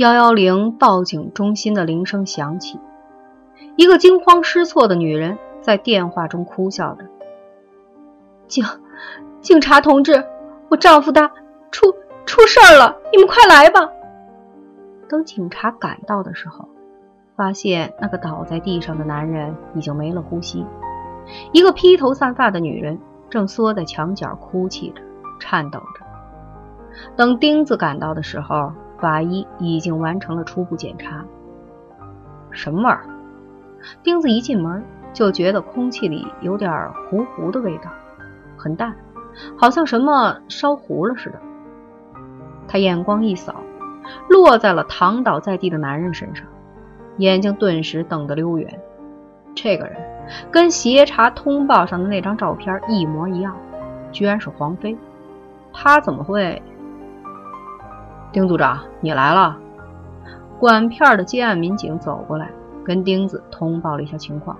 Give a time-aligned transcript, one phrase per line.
[0.00, 2.80] 幺幺零报警中心的铃声响起，
[3.76, 7.04] 一个惊慌失措的女人在电话中哭笑着
[8.48, 8.64] ：“警，
[9.42, 10.24] 警察同志，
[10.70, 11.30] 我丈夫他
[11.70, 11.94] 出
[12.24, 13.90] 出事儿了，你们快来吧！”
[15.06, 16.66] 等警察赶到的时候，
[17.36, 20.64] 发现那个倒在地上的男人已经没了呼吸，
[21.52, 22.98] 一个披头散发的女人
[23.28, 25.02] 正缩在墙角哭泣着，
[25.38, 26.06] 颤抖着。
[27.16, 31.24] 等钉子赶到的时候，法医已经完成了初步检查。
[32.50, 33.00] 什么味儿？
[34.02, 36.70] 钉子一进门就觉得空气里有点
[37.08, 37.90] 糊糊的味道，
[38.56, 38.94] 很淡，
[39.56, 41.38] 好像什么烧糊了似的。
[42.68, 43.56] 他眼光一扫，
[44.28, 46.46] 落在了躺倒在地的男人身上，
[47.16, 48.80] 眼睛顿时瞪得溜圆。
[49.54, 49.96] 这个人
[50.50, 53.56] 跟协查通报上的那张照片一模一样，
[54.12, 54.96] 居然是黄飞。
[55.72, 56.62] 他怎么会？
[58.32, 59.58] 丁组长，你来了。
[60.58, 62.50] 管片的接案民警走过来，
[62.84, 64.56] 跟丁子通报了一下情况。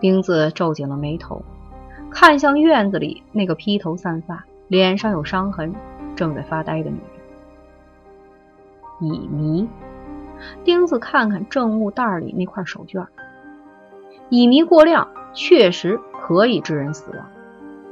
[0.00, 1.42] 丁子皱紧了眉头，
[2.10, 5.74] 看向院子里那个披头散发、脸上有伤痕、
[6.14, 6.98] 正在发呆的女
[9.00, 9.10] 人。
[9.12, 9.68] 乙醚。
[10.62, 13.08] 丁子看看证物袋里那块手绢，
[14.28, 17.26] 乙醚过量确实可以致人死亡，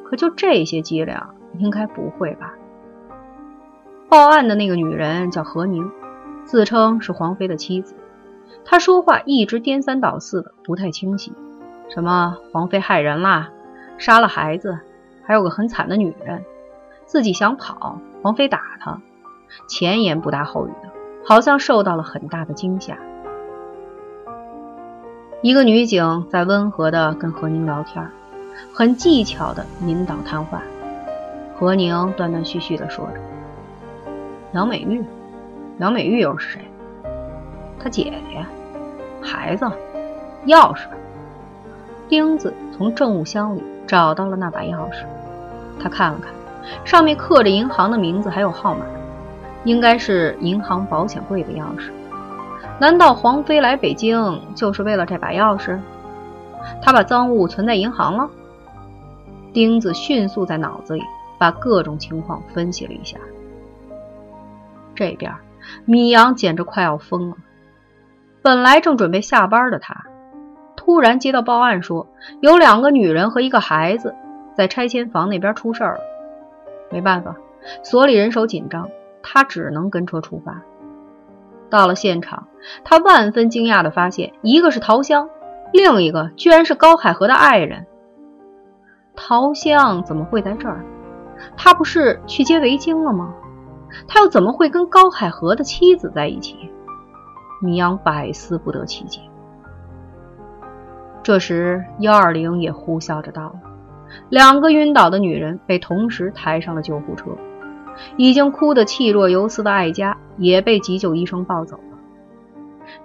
[0.04, 2.54] 可就这些剂量，应该不会吧？
[4.08, 5.90] 报案的那个女人叫何宁，
[6.44, 7.96] 自称是黄飞的妻子。
[8.64, 11.32] 她说话一直颠三倒四的，不太清晰。
[11.88, 13.50] 什么黄飞害人啦，
[13.98, 14.78] 杀了孩子，
[15.24, 16.44] 还有个很惨的女人，
[17.04, 19.00] 自己想跑，黄飞打她，
[19.68, 20.90] 前言不搭后语的，
[21.24, 22.96] 好像受到了很大的惊吓。
[25.42, 28.08] 一个女警在温和的跟何宁聊天，
[28.72, 30.62] 很技巧的引导谈话。
[31.58, 33.35] 何宁断断续续的说着。
[34.56, 35.04] 杨美玉，
[35.80, 36.60] 杨美玉又是谁？
[37.78, 38.42] 她姐姐，
[39.20, 39.66] 孩子，
[40.46, 40.86] 钥匙。
[42.08, 45.04] 钉子从证物箱里找到了那把钥匙，
[45.78, 46.32] 他看了看，
[46.86, 48.86] 上面刻着银行的名字还有号码，
[49.64, 51.90] 应该是银行保险柜的钥匙。
[52.78, 55.78] 难道黄飞来北京就是为了这把钥匙？
[56.80, 58.26] 他把赃物存在银行了？
[59.52, 61.02] 钉子迅速在脑子里
[61.36, 63.18] 把各种情况分析了一下。
[64.96, 65.32] 这边，
[65.84, 67.36] 米阳简直快要疯了。
[68.42, 70.04] 本来正准备下班的他，
[70.76, 72.08] 突然接到报案，说
[72.40, 74.14] 有两个女人和一个孩子
[74.56, 76.00] 在拆迁房那边出事了。
[76.90, 77.36] 没办法，
[77.82, 78.88] 所里人手紧张，
[79.22, 80.62] 他只能跟车出发。
[81.68, 82.46] 到了现场，
[82.84, 85.28] 他万分惊讶地发现，一个是陶香，
[85.72, 87.86] 另一个居然是高海河的爱人。
[89.16, 90.84] 陶香怎么会在这儿？
[91.56, 93.34] 他不是去接维京了吗？
[94.06, 96.70] 他又怎么会跟高海河的妻子在一起？
[97.60, 99.20] 米阳百思不得其解。
[101.22, 103.60] 这时，幺二零也呼啸着到了，
[104.28, 107.30] 两个晕倒的女人被同时抬上了救护车，
[108.16, 111.98] 已经哭得气若游丝的艾佳也被急救医生抱走了。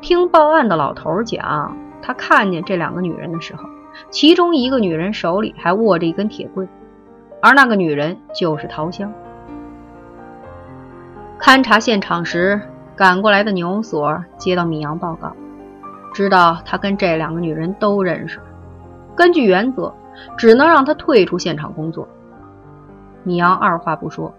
[0.01, 3.63] 听报案的老头讲，他看见这两个女人的时候，
[4.12, 6.69] 其中一个女人手里还握着一根铁棍，
[7.41, 9.12] 而那个女人就是陶香。
[11.41, 12.62] 勘察现场时，
[12.96, 15.35] 赶过来的牛所接到米阳报告，
[16.13, 18.40] 知道他跟这两个女人都认识。
[19.16, 19.91] 根据原则，
[20.38, 22.07] 只能让他退出现场工作。
[23.24, 24.31] 米阳二话不说，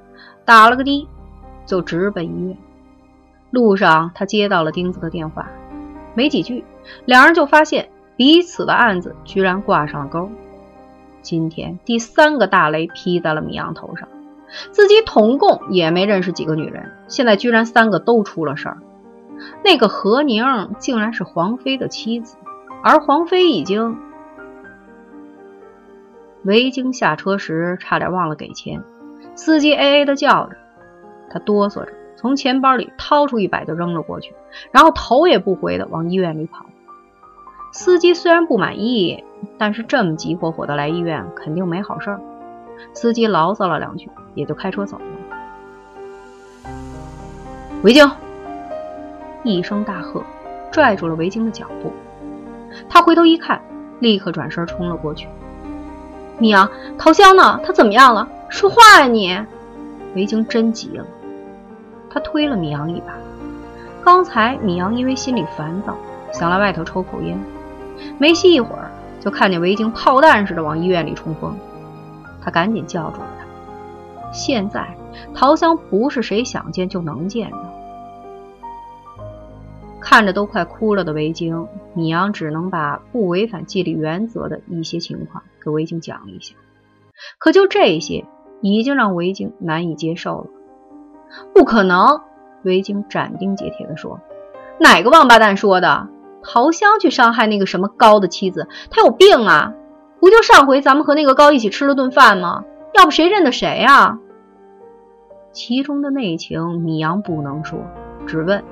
[0.45, 1.09] 打了个的，
[1.67, 2.57] 就直奔医院。
[3.51, 5.49] 路上，他接到了钉子的电话，
[6.15, 6.65] 没几句，
[7.05, 10.31] 两人就发现彼此的案子居然挂上了钩。
[11.21, 14.09] 今天第三个大雷劈在了米阳头上。
[14.71, 18.79] 自己统共也没认识几个女人，现在居然三个都出了事儿。
[19.65, 20.45] 那个何宁
[20.79, 22.37] 竟然是黄飞的妻子，
[22.83, 23.97] 而黄飞已经……
[26.45, 28.83] 维京下车时差点忘了给钱，
[29.35, 30.57] 司机 A A 的叫着，
[31.31, 34.35] 他哆嗦着从钱包里掏出一百就扔了过去，
[34.71, 36.67] 然后头也不回的往医院里跑。
[37.73, 39.25] 司机虽然不满意，
[39.57, 42.21] 但是这么急火火的来医院，肯定没好事儿。
[42.93, 44.11] 司机牢骚了两句。
[44.35, 45.05] 也就开车走了。
[47.83, 48.11] 维京
[49.43, 50.23] 一声大喝，
[50.71, 51.93] 拽住了维京的脚步。
[52.89, 53.61] 他回头一看，
[54.01, 55.29] 立刻转身冲了过去。
[56.39, 57.61] 米阳，陶香呢？
[57.63, 58.27] 她怎么样了？
[58.49, 59.39] 说话呀你！
[60.15, 61.05] 维京真急了，
[62.09, 63.13] 他推了米阳一把。
[64.03, 65.95] 刚才米阳因为心里烦躁，
[66.33, 67.39] 想来外头抽口烟，
[68.17, 68.91] 没吸一会儿，
[69.21, 71.55] 就看见维京炮弹似的往医院里冲锋。
[72.43, 74.33] 他赶紧叫住了他。
[74.33, 74.97] 现在，
[75.35, 77.59] 桃香不是谁想见就能见的。
[80.01, 86.57] 看着都快哭了的维京，米阳只能把不违反纪律原则的一些情况给维京讲了一下。
[87.39, 88.27] 可就这些，
[88.61, 90.47] 已经让维京难以接受了。
[91.55, 92.21] 不可能！
[92.65, 94.21] 维京斩钉截铁地说
[94.79, 96.09] ：“哪个王八蛋说的？
[96.43, 98.69] 桃香去伤害那个什么高的妻子？
[98.91, 99.75] 他有病啊！
[100.23, 102.63] 不就上回咱们和那个高一起吃了顿饭吗？
[102.95, 104.21] 要不谁认得谁啊？”
[105.51, 107.81] 其中的内情，米阳不能说，
[108.25, 108.63] 只问。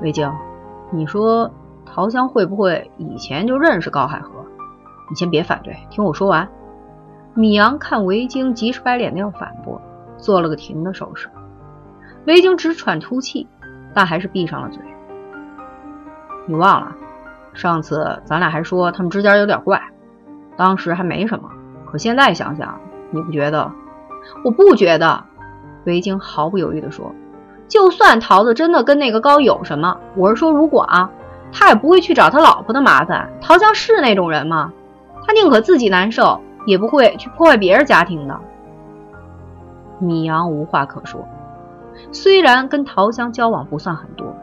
[0.00, 0.32] 魏京，
[0.92, 1.50] 你说
[1.84, 4.30] 陶香会不会以前就认识高海河？
[5.08, 6.48] 你先别反对，听我说完。
[7.34, 9.82] 米阳看维京急赤白脸的要反驳，
[10.16, 11.28] 做了个停的手势。
[12.26, 13.48] 维京直喘粗气，
[13.92, 14.80] 但还是闭上了嘴。
[16.46, 16.94] 你忘了，
[17.52, 19.82] 上次咱俩还说他们之间有点怪，
[20.60, 21.48] 当时还没什么，
[21.90, 22.78] 可现在想想，
[23.12, 23.72] 你不觉得？
[24.44, 25.24] 我不觉得。
[25.86, 27.14] 维京毫不犹豫地说。
[27.66, 31.10] 就算桃子真的跟那个高有什么，我是说如果啊，
[31.50, 33.30] 他也不会去找他老婆的麻烦。
[33.40, 34.70] 陶江是那种人吗？
[35.26, 38.38] 他宁可自己难受，也不会去破坏别人家庭的。
[39.98, 41.26] 米阳无话可说，
[42.12, 44.36] 虽然跟陶香交往不算很多，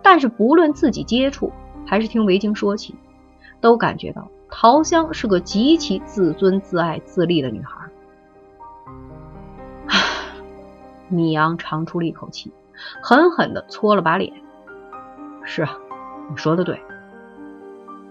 [0.00, 1.50] 但是不论自己接触
[1.84, 2.94] 还是听维京说起，
[3.60, 7.78] 都感觉到桃香是个极其自尊、自爱、自立的女孩。
[11.08, 12.52] 米阳长出了一口气，
[13.02, 14.32] 狠狠地搓了把脸。
[15.44, 15.76] 是啊，
[16.28, 16.80] 你说的对。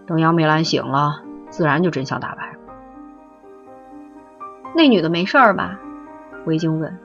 [0.05, 2.55] 等杨美兰醒了，自然就真相大白。
[4.75, 5.79] 那女的没事吧？
[6.45, 6.97] 维京问。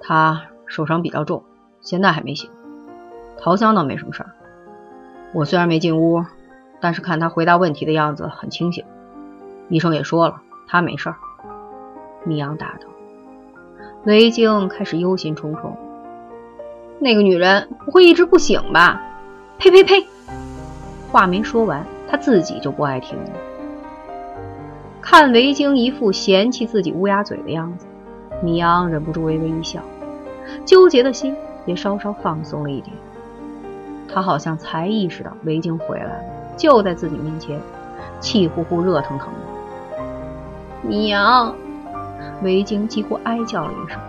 [0.00, 1.44] 她受伤比较重，
[1.80, 2.50] 现在还没醒。
[3.38, 4.30] 桃香倒没什么事儿。
[5.32, 6.24] 我虽然没进屋，
[6.80, 8.84] 但是看他回答问题的样子很清醒。
[9.68, 11.16] 医生也说了，他没事儿。
[12.24, 12.88] 米阳答道。
[14.04, 15.72] 维京开始忧心忡忡。
[16.98, 19.00] 那个女人不会一直不醒吧？
[19.58, 20.06] 呸呸呸！
[21.10, 23.30] 话没说完，他自己就不爱听了。
[25.00, 27.86] 看维京一副嫌弃自己乌鸦嘴的样子，
[28.42, 29.80] 米阳忍不住微微一笑，
[30.64, 31.36] 纠结的心
[31.66, 32.94] 也稍稍放松了一点。
[34.06, 36.24] 他好像才意识到维京回来了，
[36.58, 37.58] 就在自己面前，
[38.20, 39.40] 气呼呼、热腾腾的。
[40.82, 41.54] 米阳。
[42.42, 44.00] 维京几乎哀叫了一声，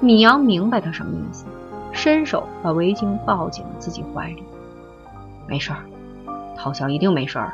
[0.00, 1.46] 米阳明白他什么意思，
[1.92, 4.44] 伸手把维京抱进了自己怀里。
[5.48, 5.78] 没事儿，
[6.56, 7.52] 陶香一定没事儿。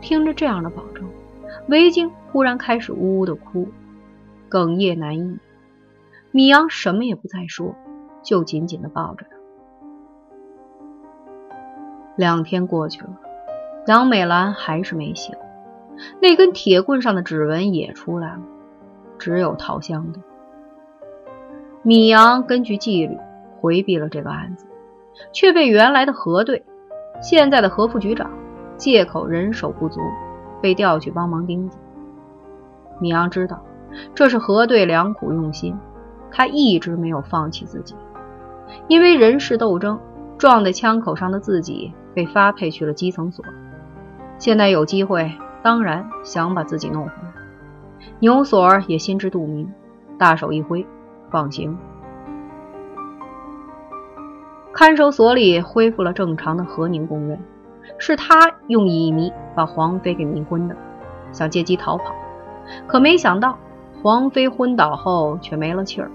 [0.00, 1.06] 听着这样的保证，
[1.68, 3.68] 维京忽然开始呜呜的哭，
[4.50, 5.38] 哽咽难抑。
[6.30, 7.74] 米阳什么也不再说，
[8.22, 9.26] 就紧紧的抱着。
[12.16, 13.10] 两天过去了，
[13.86, 15.34] 杨美兰还是没醒，
[16.20, 18.42] 那根铁棍上的指纹也出来了。
[19.18, 20.20] 只有陶香的。
[21.82, 23.18] 米阳根据纪律
[23.60, 24.66] 回避了这个案子，
[25.32, 26.64] 却被原来的核对、
[27.20, 28.30] 现在的何副局长
[28.76, 30.00] 借口人手不足，
[30.60, 31.80] 被调去帮忙盯紧。
[33.00, 33.62] 米阳知道
[34.14, 35.76] 这是核对良苦用心，
[36.30, 37.94] 他一直没有放弃自己。
[38.88, 40.00] 因为人事斗争
[40.36, 43.44] 撞在枪口上的自己被发配去了基层所，
[44.38, 45.32] 现在有机会，
[45.62, 47.32] 当然想把自己弄回来。
[48.18, 49.72] 牛锁也心知肚明，
[50.18, 50.86] 大手一挥，
[51.30, 51.76] 放行。
[54.72, 57.38] 看守所里恢复了正常的何宁供认，
[57.96, 60.76] 是他用乙醚把黄飞给迷昏的，
[61.32, 62.12] 想借机逃跑，
[62.86, 63.56] 可没想到
[64.02, 66.10] 黄飞昏倒后却没了气儿。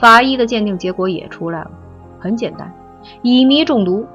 [0.00, 1.70] 法医的鉴定结果也出来了，
[2.18, 2.72] 很简单，
[3.22, 4.06] 乙醚中毒。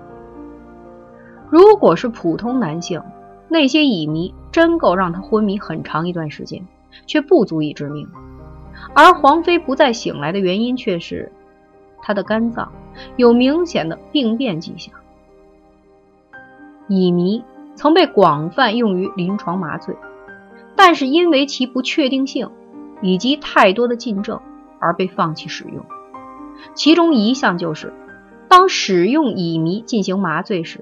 [1.49, 3.01] 如果是普通男性，
[3.49, 6.65] 那些乙醚真够让他昏迷很长一段时间，
[7.05, 8.07] 却不足以致命。
[8.93, 11.31] 而黄飞不再醒来的原因却是
[12.01, 12.71] 他的肝脏
[13.15, 14.93] 有明显的病变迹象。
[16.87, 17.43] 乙醚
[17.75, 19.95] 曾被广泛用于临床麻醉，
[20.75, 22.49] 但是因为其不确定性
[23.01, 24.39] 以及太多的禁症
[24.79, 25.85] 而被放弃使用。
[26.73, 27.93] 其中一项就是，
[28.51, 30.81] 当使用乙醚进行麻醉时，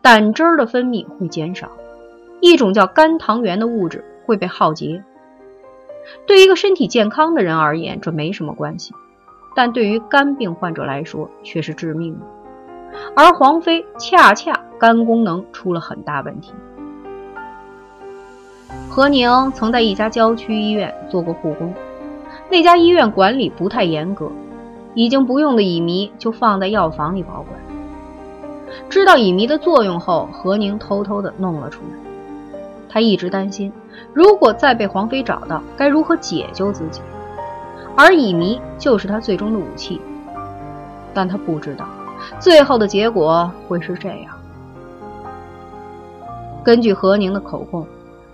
[0.00, 1.68] 胆汁的分泌会减少。
[2.40, 5.04] 一种叫肝糖原的物质会被耗竭。
[6.26, 8.94] 对一个身体健康的人而言，这没什么关系，
[9.54, 12.24] 但对于肝病患者来说却是致命的。
[13.14, 16.54] 而黄飞恰恰肝功能出了很大问题。
[18.88, 21.74] 何宁曾在一家郊区医院做过护工，
[22.50, 24.32] 那家医院管理不太严格，
[24.94, 27.54] 已经不用的乙醚就放在药房里保管。
[28.88, 31.98] 知道乙醚的作用后，何宁偷偷的弄了出来。
[32.88, 33.72] 他一直担心，
[34.12, 37.00] 如果再被黄飞找到，该如何解救自己？
[37.96, 40.00] 而乙醚就是他最终的武器。
[41.14, 41.86] 但他不知道，
[42.38, 44.34] 最后的结果会是这样。
[46.64, 47.86] 根据何宁的口供，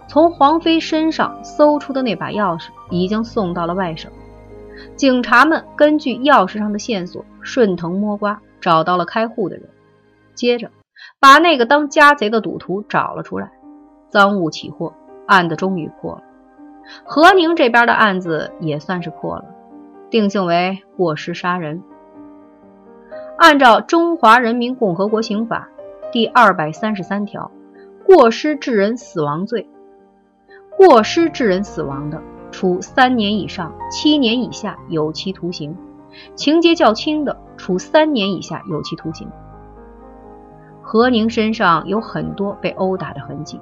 [0.07, 4.11] 从黄飞身上搜出的那把钥匙已经送到了外省。
[4.97, 9.69] 警察们根据钥匙上的线索，顺藤摸瓜找到了开户的人，
[10.35, 10.71] 接着
[11.21, 13.51] 把那个当家贼的赌徒找了出来。
[14.11, 14.95] 赃物起获，
[15.27, 16.23] 案子终于破了。
[17.05, 19.45] 何宁这边的案子也算是破了，
[20.11, 21.83] 定性为过失杀人。
[23.37, 25.69] 按照《中华人民共和国刑法》
[26.11, 27.51] 第二百三十三条。
[28.07, 29.69] 过失致人死亡罪，
[30.79, 35.75] 过失致人死亡的，处三年以上七年以下有期徒刑；
[36.35, 39.29] 情节较轻的，处三年以下有期徒刑。
[40.83, 43.61] 何宁身上有很多被殴打的痕迹，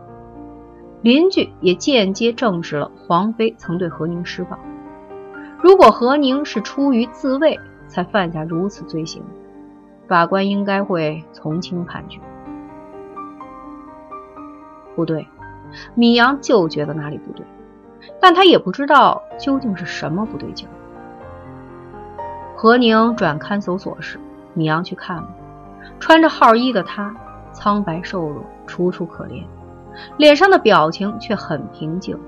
[1.03, 4.57] 邻居也间接证实了黄飞曾对何宁施暴。
[5.59, 9.23] 如果何宁是出于自卫才犯下如此罪行，
[10.07, 12.21] 法官应该会从轻判决。
[14.95, 15.27] 不对，
[15.95, 17.45] 米阳就觉得哪里不对，
[18.21, 20.69] 但他也不知道究竟是什么不对劲。
[22.55, 24.19] 何宁转看守所时，
[24.55, 25.29] 米阳去看了，
[26.01, 27.15] 穿着号衣的他
[27.53, 29.45] 苍白瘦弱，楚楚可怜，
[30.17, 32.19] 脸上的表情却很平静，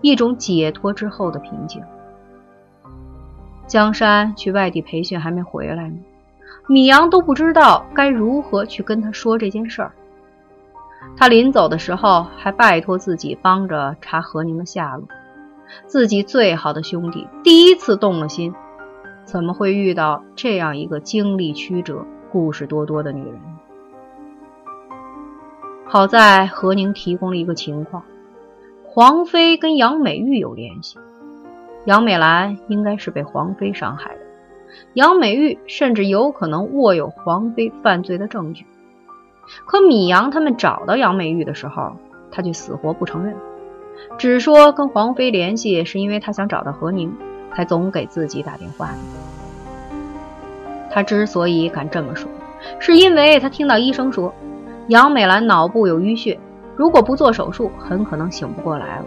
[0.00, 1.82] 一种解脱之后的平静。
[3.66, 5.96] 江山去外地培训还没回来呢，
[6.66, 9.92] 米阳都不知道该如何去跟他说这件事儿。
[11.16, 15.06] 他临走的时候还拜托自己帮着查何宁的下落，
[15.86, 18.54] 自己最好的兄弟第一次动了心，
[19.24, 23.40] 怎么会遇到这样一个经历曲折、故事多多的女人？
[25.86, 28.04] 好在何宁提供了一个情况：
[28.84, 30.98] 黄飞跟杨美玉有联系，
[31.84, 34.20] 杨美兰应该是被黄飞伤害的，
[34.94, 38.66] 杨美玉甚至有可能握有黄飞犯罪的证据。
[39.64, 41.96] 可米阳他们找到杨美玉的时候，
[42.30, 43.36] 他却死活不承认，
[44.18, 47.12] 只说跟黄飞联系是因为他想找到何宁，
[47.54, 48.90] 才总给自己打电话。
[50.90, 52.28] 他之所以敢这么说，
[52.78, 54.34] 是因为他听到医生说
[54.88, 56.38] 杨美兰脑部有淤血，
[56.76, 59.04] 如果不做手术，很可能醒不过来了；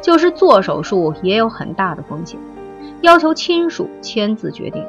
[0.00, 2.38] 就是做手术也有很大的风险，
[3.00, 4.84] 要求亲属签字决定。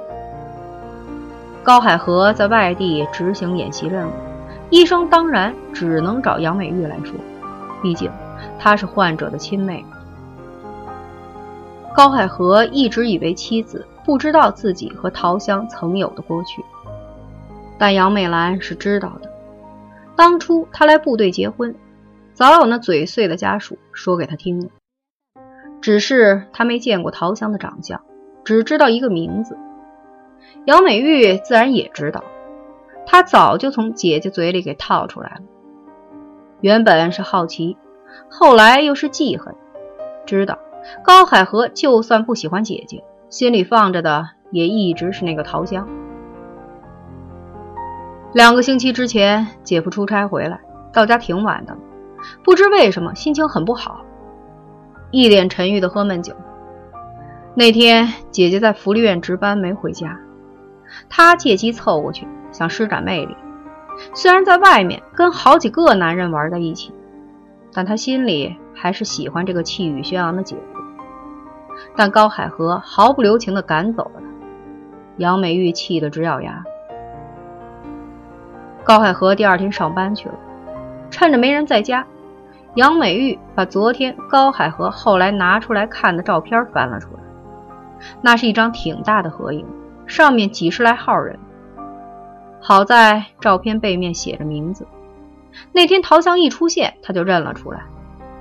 [1.63, 4.11] 高海河在外地执行演习任务。
[4.69, 7.13] 医生当然只能找杨美玉来说，
[7.81, 8.11] 毕竟
[8.59, 9.85] 她是患者的亲妹。
[11.95, 16.63] 高海河一直以为妻子不知道自己和陶香曾有的过去，
[17.77, 19.31] 但杨美兰是知道的。
[20.15, 21.73] 当初他来部队结婚，
[22.33, 24.69] 早有那嘴碎的家属说给他听了，
[25.81, 28.01] 只是他没见过陶香的长相，
[28.43, 29.57] 只知道一个名字。
[30.65, 32.23] 杨美玉自然也知道。
[33.09, 35.41] 他早就从姐姐嘴里给套出来了。
[36.59, 37.77] 原本是好奇，
[38.29, 39.55] 后来又是记恨，
[40.25, 40.59] 知道
[41.03, 45.87] 高海河就算不喜欢姐姐，心里放着的也一直是那个桃香。
[48.33, 50.59] 两个星期之前，姐夫出差回来，
[50.91, 51.77] 到家挺晚的，
[52.43, 54.01] 不知为什么心情很不好，
[55.11, 56.35] 一脸沉郁的喝闷酒。
[57.55, 60.19] 那天姐姐在福利院值班没回家，
[61.09, 62.27] 他借机凑过去。
[62.57, 63.37] 想施展魅力，
[64.15, 66.91] 虽然在外面跟好几个男人玩在一起，
[67.71, 70.61] 但他心里还是喜欢这个气宇轩昂的姐夫。
[71.95, 74.23] 但高海河毫不留情地赶走了他，
[75.17, 76.63] 杨美玉气得直咬牙。
[78.83, 80.35] 高海河第二天上班去了，
[81.11, 82.07] 趁着没人在家，
[82.73, 87.19] 杨美玉把昨天高海河后来拿出来看的照片翻了出来。
[88.19, 89.63] 那是一张挺大的合影，
[90.07, 91.37] 上面几十来号人。
[92.67, 94.87] 好在照片背面写着名字。
[95.71, 97.85] 那天陶香一出现，他就认了出来，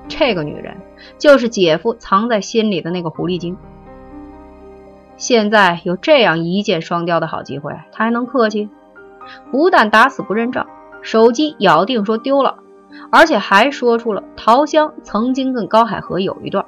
[0.09, 0.79] 这个女人
[1.17, 3.57] 就是姐夫藏在心里的那个狐狸精。
[5.17, 8.69] 现在有这样一箭双雕的好机会，他还能客气？
[9.53, 10.67] 不但打死不认账，
[11.03, 12.57] 手机咬定说丢了，
[13.13, 16.67] 而且还说出了陶香曾经跟高海河有一段，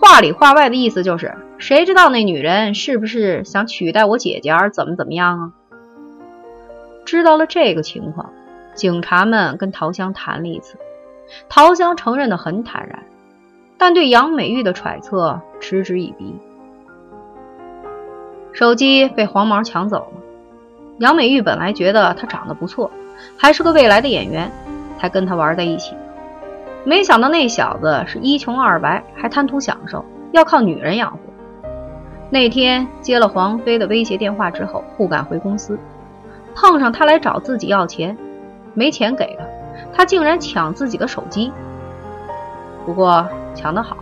[0.00, 5.52] 话里话外的意思就是，谁知道那女人是不是想取代我姐姐而怎么怎么样啊？
[7.08, 8.30] 知道了这个情况，
[8.74, 10.76] 警察们跟陶香谈了一次，
[11.48, 13.02] 陶香承认的很坦然，
[13.78, 16.38] 但对杨美玉的揣测嗤之以鼻。
[18.52, 20.20] 手机被黄毛抢走了，
[20.98, 22.90] 杨美玉本来觉得他长得不错，
[23.38, 24.52] 还是个未来的演员，
[24.98, 25.96] 才跟他玩在一起，
[26.84, 31.18] 没想到那小子是一穷二白，还贪图享受，要靠女人养活。
[32.28, 35.78] 那天接了黄飞的威胁电话之后，不敢回公司，
[36.54, 38.16] 碰上他来找自己要钱，
[38.74, 39.44] 没钱给他，
[39.92, 41.52] 他竟然抢自己的手机。
[42.84, 43.96] 不过抢得好，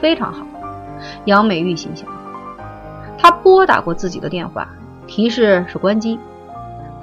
[0.00, 0.46] 非常好。
[1.26, 2.08] 杨美玉心想，
[3.18, 4.68] 他拨打过自己的电话，
[5.06, 6.18] 提示是关机。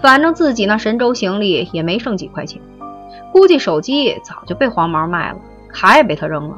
[0.01, 2.59] 反正自己那神州行李也没剩几块钱，
[3.31, 5.37] 估计手机早就被黄毛卖了，
[5.71, 6.57] 卡也被他扔了。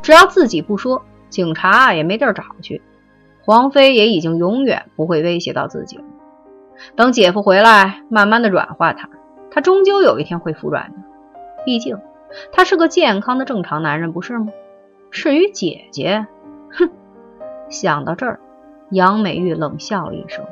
[0.00, 2.80] 只要自己不说，警察也没地儿找去。
[3.44, 6.04] 黄飞也已经永远不会威胁到自己了。
[6.96, 9.08] 等姐夫回来，慢慢的软化他，
[9.50, 10.98] 他终究有一天会服软的。
[11.64, 11.98] 毕竟
[12.52, 14.48] 他是个健康的正常男人，不是吗？
[15.10, 16.26] 至于姐姐，
[16.72, 16.90] 哼！
[17.68, 18.40] 想到这儿，
[18.90, 20.44] 杨美玉冷笑了一声。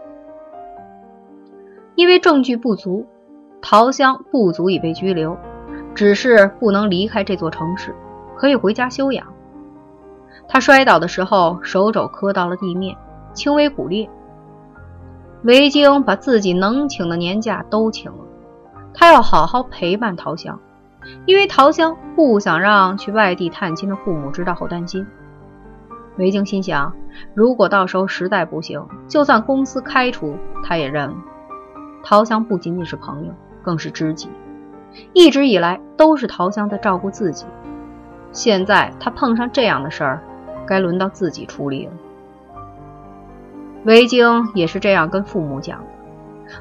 [1.94, 3.06] 因为证据不足，
[3.60, 5.36] 陶香不足以被拘留，
[5.94, 7.94] 只是不能离开这座城市，
[8.36, 9.26] 可以回家休养。
[10.48, 12.96] 他摔倒的时候，手肘磕到了地面，
[13.32, 14.08] 轻微骨裂。
[15.42, 18.18] 维京把自己能请的年假都请了，
[18.92, 20.60] 他要好好陪伴陶香，
[21.24, 25.06] 因为陶香不想让去外地探亲的父母知道后担心。
[26.16, 26.92] 维京心想，
[27.32, 31.16] 如果到时候实在不行，就算公司开除，他也认了。
[32.04, 33.32] 陶香不仅仅是朋友，
[33.62, 34.28] 更是知己。
[35.14, 37.46] 一直以来都是陶香在照顾自己，
[38.32, 40.22] 现在他碰上这样的事儿，
[40.66, 41.92] 该轮到自己处理了。
[43.84, 45.86] 维京也是这样跟父母讲的。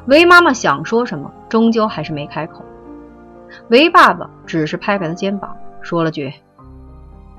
[0.05, 2.63] 维妈妈想说什么，终究还是没开口。
[3.69, 6.33] 维爸爸只是拍拍他肩膀，说了句：“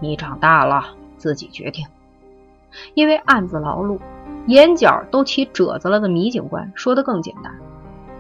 [0.01, 0.85] 你长大了，
[1.17, 1.87] 自己决定。”
[2.95, 3.99] 因为案子劳碌，
[4.47, 7.53] 眼角都起褶子了的米警官说的更简单。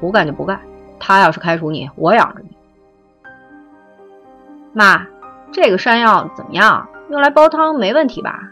[0.00, 0.60] 不干就不干，
[0.98, 2.56] 他要是开除你，我养着你。
[4.72, 5.06] 妈，
[5.52, 6.88] 这个山药怎么样？
[7.10, 8.50] 用来煲汤没问题吧？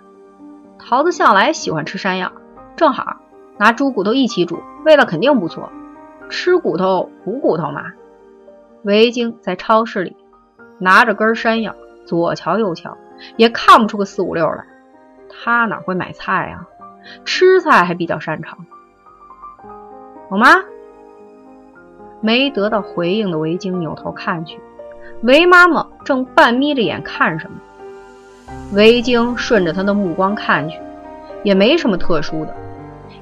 [0.78, 2.32] 桃子向来喜欢吃山药，
[2.78, 3.16] 正好
[3.58, 5.68] 拿猪骨头一起煮，味道肯定不错。
[6.30, 7.92] 吃骨头补骨头嘛。
[8.84, 10.16] 维京在超市里
[10.78, 11.74] 拿着根山药，
[12.06, 12.96] 左瞧右瞧，
[13.36, 14.64] 也看不出个四五六来。
[15.28, 16.66] 他哪会买菜啊？
[17.24, 18.56] 吃菜还比较擅长。
[20.30, 20.62] 我妈。
[22.20, 24.60] 没得到回应的维京扭头看去，
[25.22, 27.56] 维妈妈正半眯着眼看什么。
[28.72, 30.80] 维京顺着他的目光看去，
[31.44, 32.54] 也没什么特殊的。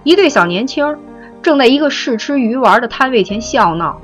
[0.07, 0.97] 一对小年轻
[1.42, 4.01] 正在一个试吃鱼丸的摊位前笑闹。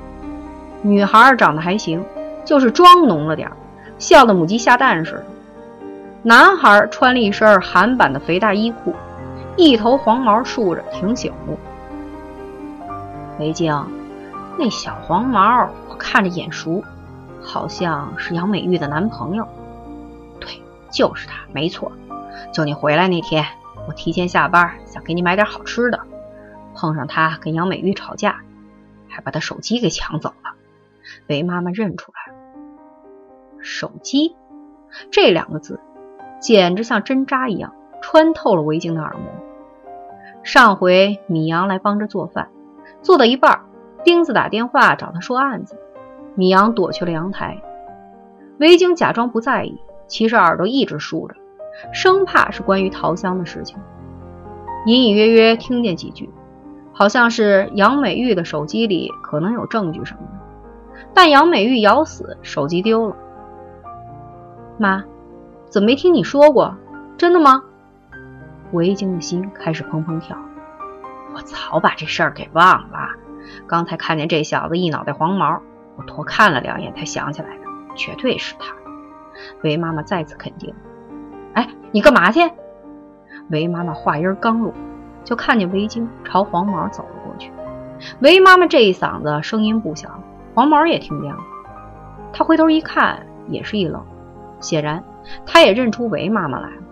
[0.81, 2.03] 女孩长得还行，
[2.43, 3.49] 就是妆浓了点，
[3.97, 5.25] 笑得母鸡下蛋似的。
[6.21, 8.93] 男孩穿了一身韩版的肥大衣裤，
[9.55, 11.57] 一头黄毛竖着，挺醒目。
[13.39, 13.73] 维京。
[14.57, 16.83] 那小黄毛，我看着眼熟，
[17.41, 19.47] 好像是杨美玉的男朋友。
[20.37, 20.49] 对，
[20.91, 21.89] 就是他，没错。
[22.51, 23.45] 就你回来那天，
[23.87, 25.99] 我提前下班，想给你买点好吃的，
[26.73, 28.41] 碰上他跟杨美玉吵架，
[29.09, 30.53] 还把他手机给抢走了。
[31.27, 32.39] 被妈妈认出来了，
[33.59, 34.35] 手机
[35.11, 35.79] 这两个字，
[36.39, 39.23] 简直像针扎一样穿透了维京的耳膜。
[40.43, 42.49] 上回米阳来帮着做饭，
[43.01, 43.61] 做到一半。
[44.05, 45.79] 钉子打电话找他说案子，
[46.35, 47.61] 米阳躲去了阳台。
[48.59, 51.35] 维京假装不在意，其实耳朵一直竖着，
[51.91, 53.77] 生怕是关于桃香的事情。
[54.85, 56.29] 隐隐约约听见几句，
[56.91, 61.03] 好像是杨美玉的手机里可能有证据什么的。
[61.13, 63.15] 但杨美玉咬死手机丢了。
[64.77, 65.03] 妈，
[65.69, 66.75] 怎么没听你说过？
[67.17, 67.63] 真的吗？
[68.71, 70.37] 维京的心开始砰砰跳。
[71.35, 73.09] 我早把这事儿给忘了。
[73.67, 75.61] 刚才看见这小子一脑袋黄毛，
[75.95, 77.63] 我多看了两眼才想起来的，
[77.95, 78.73] 绝对是他。
[79.63, 80.73] 韦妈妈再次肯定。
[81.53, 82.39] 哎，你干嘛去？
[83.49, 84.73] 韦妈妈话音刚落，
[85.23, 87.51] 就看见韦京朝黄毛走了过去。
[88.19, 90.09] 韦妈妈这一嗓子声音不小，
[90.53, 91.39] 黄毛也听见了。
[92.31, 94.03] 他回头一看，也是一愣，
[94.59, 95.03] 显然
[95.45, 96.83] 他也认出韦妈妈来了。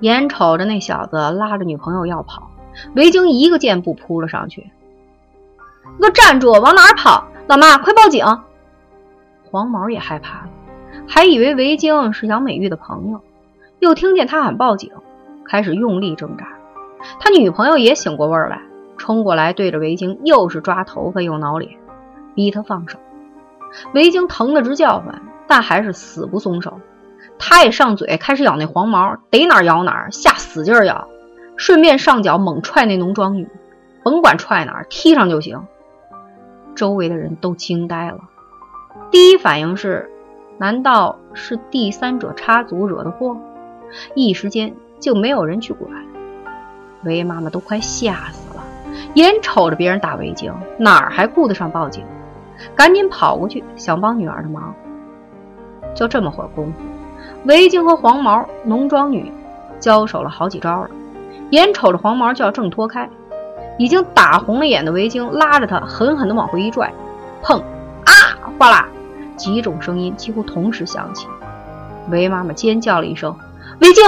[0.00, 2.50] 眼瞅着那小子拉着女朋友要跑，
[2.94, 4.70] 韦京一个箭步扑了上去。
[5.98, 6.52] 你给我站住！
[6.52, 7.26] 往哪儿跑？
[7.48, 8.24] 老妈，快报警！
[9.50, 10.48] 黄毛也害怕了，
[11.14, 13.20] 还以为维京是杨美玉的朋友，
[13.80, 14.90] 又听见他喊报警，
[15.44, 16.46] 开始用力挣扎。
[17.20, 18.62] 他女朋友也醒过味儿来，
[18.96, 21.70] 冲过来对着维京又是抓头发又挠脸，
[22.34, 22.98] 逼他放手。
[23.92, 26.80] 维京疼得直叫唤，但还是死不松手。
[27.38, 31.06] 他也上嘴开始咬那黄毛，逮哪儿咬哪儿，下死劲儿咬，
[31.58, 33.46] 顺便上脚猛踹那农庄女，
[34.02, 35.62] 甭管踹哪儿，踢上就行。
[36.74, 38.18] 周围的人都惊呆了，
[39.10, 40.08] 第一反应是：
[40.62, 43.36] 难道是第三者插足惹的祸？
[44.14, 45.90] 一时间就没有人去管，
[47.02, 48.62] 韦妈妈都快吓死了，
[49.14, 52.04] 眼瞅着别人打围巾，哪儿还顾得上报警？
[52.76, 54.72] 赶紧跑过去想帮女儿的忙。
[55.96, 56.78] 就这么会儿功夫，
[57.46, 59.32] 围巾和黄毛浓妆女
[59.80, 60.90] 交手了好几招了，
[61.50, 63.10] 眼瞅着黄毛就要挣脱开，
[63.78, 66.94] 已经打红了眼的围巾拉着他狠狠地往回一拽，
[67.42, 67.58] 砰！
[68.04, 68.38] 啊！
[68.60, 68.86] 哗啦！
[69.42, 71.26] 几种声音几乎同时响起。
[72.10, 73.36] 韦妈妈尖叫了一声
[73.82, 74.04] ：“韦静！”